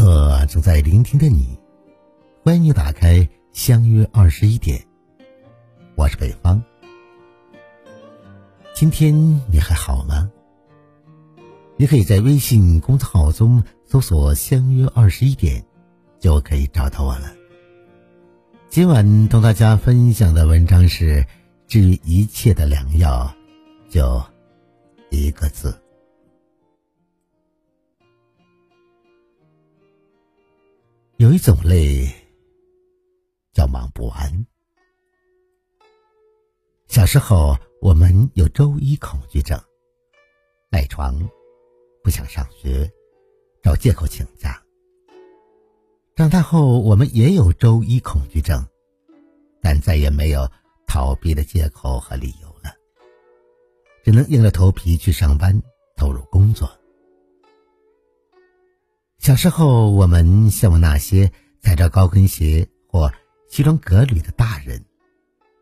[0.00, 1.58] 刻正在聆听的你，
[2.42, 4.82] 欢迎你打开相约二十一点。
[5.94, 6.62] 我是北方。
[8.72, 9.14] 今天
[9.52, 10.30] 你还好吗？
[11.76, 15.62] 你可以在微信公众号中搜索“相约二十一点”，
[16.18, 17.30] 就可以找到我了。
[18.70, 21.26] 今晚同大家分享的文章是：
[21.68, 23.30] 治愈一切的良药，
[23.90, 24.22] 就
[25.10, 25.78] 一个字。
[31.20, 32.08] 有一种累，
[33.52, 34.46] 叫忙不完。
[36.86, 39.62] 小时候，我们有周一恐惧症，
[40.70, 41.14] 赖床，
[42.02, 42.90] 不想上学，
[43.62, 44.62] 找借口请假。
[46.16, 48.66] 长大后，我们也有周一恐惧症，
[49.60, 50.50] 但再也没有
[50.86, 52.74] 逃避的借口和理由了，
[54.02, 55.62] 只能硬着头皮去上班，
[55.96, 56.79] 投入工作。
[59.20, 63.12] 小时候，我们羡慕那些踩着高跟鞋或
[63.50, 64.82] 西装革履的大人，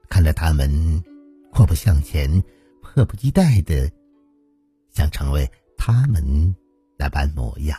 [0.09, 1.03] 看着他们
[1.51, 2.45] 阔步向前、
[2.81, 3.91] 迫不及待的
[4.92, 6.55] 想成为他们
[6.97, 7.77] 那般模样。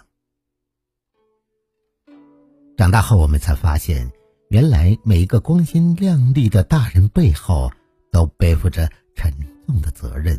[2.76, 4.12] 长大后，我们才发现，
[4.50, 7.72] 原来每一个光鲜亮丽的大人背后，
[8.12, 9.32] 都背负着沉
[9.66, 10.38] 重的责任，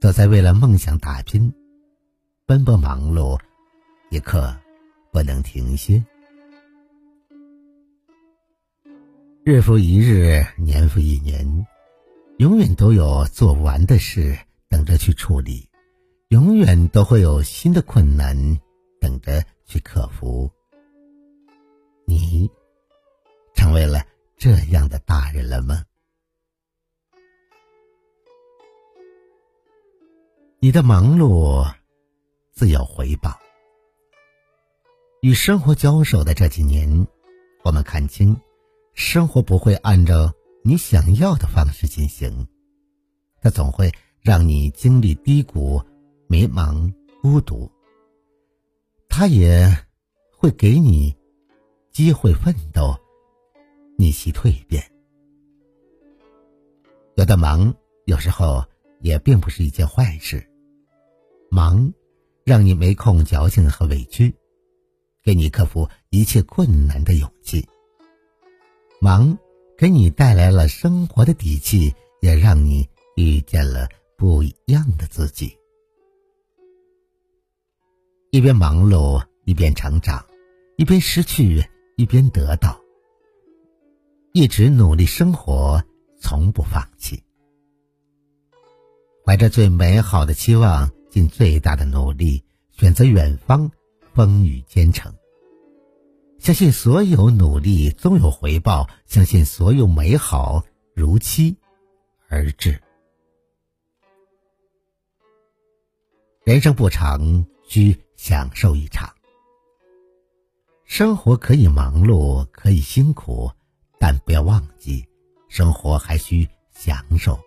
[0.00, 1.52] 都在为了梦想打拼、
[2.46, 3.38] 奔波忙碌。
[4.10, 4.56] 一刻
[5.12, 6.02] 不能停歇，
[9.44, 11.66] 日复一日，年复一年，
[12.38, 14.34] 永远都有做不完的事
[14.66, 15.68] 等着去处理，
[16.28, 18.34] 永远都会有新的困难
[18.98, 20.50] 等着去克服。
[22.06, 22.50] 你
[23.54, 24.02] 成为了
[24.38, 25.84] 这样的大人了吗？
[30.60, 31.70] 你的忙碌
[32.52, 33.38] 自有回报。
[35.20, 37.06] 与生活交手的这几年，
[37.64, 38.36] 我们看清，
[38.94, 42.46] 生活不会按照你想要的方式进行，
[43.40, 43.90] 它总会
[44.20, 45.82] 让你经历低谷、
[46.28, 47.68] 迷茫、孤独。
[49.08, 49.68] 它也
[50.36, 51.12] 会给你
[51.90, 52.96] 机会奋斗、
[53.96, 54.80] 逆袭蜕变。
[57.16, 57.74] 有的忙，
[58.04, 58.64] 有时候
[59.00, 60.48] 也并不是一件坏事。
[61.50, 61.92] 忙，
[62.44, 64.32] 让你没空矫情和委屈。
[65.22, 67.66] 给你克服一切困难的勇气，
[69.00, 69.38] 忙
[69.76, 75.56] 给你带来了生活的底气，也让你遇见了不一样的自己。
[78.30, 80.22] 一边忙碌，一边成长；
[80.76, 81.64] 一边失去，
[81.96, 82.78] 一边得到。
[84.32, 85.82] 一直努力生活，
[86.20, 87.22] 从不放弃。
[89.24, 93.70] 怀着最美好的期望，尽最大的努力，选择远方。
[94.18, 95.14] 风雨兼程，
[96.40, 101.56] 相信所有努力终有回报，相信所有美好如期
[102.26, 102.82] 而至。
[106.42, 109.08] 人生不长，需享受一场。
[110.84, 113.48] 生活可以忙碌，可以辛苦，
[114.00, 115.06] 但不要忘记，
[115.48, 117.38] 生活还需享受。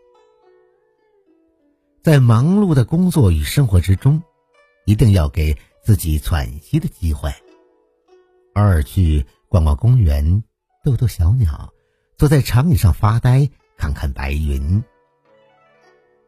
[2.01, 4.23] 在忙碌的工作与生活之中，
[4.85, 5.53] 一定要给。
[5.83, 7.29] 自己喘息的机会，
[8.53, 10.43] 偶尔去逛逛公园，
[10.83, 11.73] 逗逗小鸟，
[12.17, 14.83] 坐在长椅上发呆，看看白云。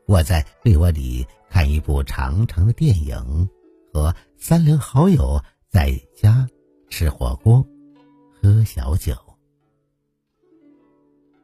[0.07, 3.47] 窝在被窝里看一部长长的电影，
[3.93, 6.47] 和三两好友在家
[6.89, 7.65] 吃火锅，
[8.41, 9.15] 喝小酒。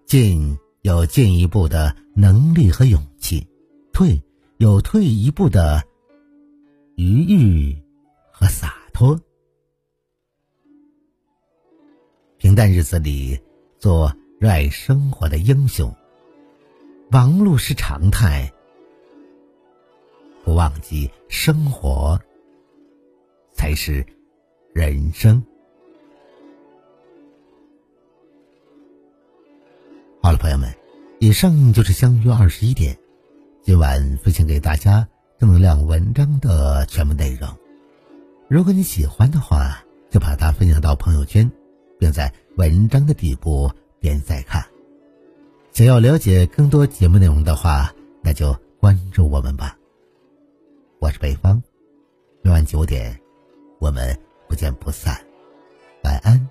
[0.05, 3.47] 进有进一步的能力和勇气，
[3.93, 4.19] 退
[4.57, 5.83] 有退一步的
[6.95, 7.81] 余裕。
[8.39, 9.19] 和洒脱，
[12.37, 13.37] 平淡日子里
[13.79, 15.93] 做热爱生活的英雄。
[17.09, 18.49] 忙碌是常态，
[20.45, 22.17] 不忘记生活
[23.51, 24.05] 才是
[24.73, 25.43] 人生。
[30.21, 30.73] 好了，朋友们，
[31.19, 32.97] 以上就是相约二十一点，
[33.61, 35.05] 今晚分享给大家
[35.37, 37.49] 正能量文章的全部内容。
[38.49, 39.77] 如果你喜欢的话，
[40.09, 41.49] 就把它分享到朋友圈，
[41.99, 44.65] 并在文章的底部点再看。
[45.71, 47.93] 想要了解更多节目内容的话，
[48.23, 49.77] 那就关注我们吧。
[50.97, 51.61] 我是北方，
[52.41, 53.15] 每晚九点，
[53.77, 54.17] 我们
[54.47, 55.15] 不见不散。
[56.03, 56.49] 晚安，